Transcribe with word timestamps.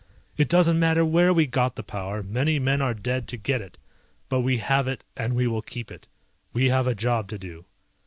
It 0.35 0.49
doesn't 0.49 0.79
matter 0.79 1.05
where 1.05 1.31
we 1.31 1.45
got 1.45 1.75
the 1.75 1.83
power, 1.83 2.23
many 2.23 2.57
men 2.57 2.81
are 2.81 2.95
dead 2.95 3.27
to 3.27 3.37
get 3.37 3.61
it, 3.61 3.77
but 4.29 4.39
we 4.41 4.57
have 4.57 4.87
it, 4.87 5.05
and 5.15 5.35
we 5.35 5.45
will 5.45 5.61
keep 5.61 5.91
it. 5.91 6.07
We 6.53 6.69
have 6.69 6.87
a 6.87 6.95
job 6.95 7.27
to 7.27 7.37
do." 7.37 7.65